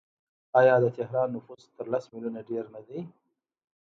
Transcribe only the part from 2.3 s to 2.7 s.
ډیر